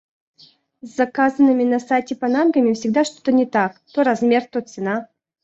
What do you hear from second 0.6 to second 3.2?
С заказанными на сайте панамками всегда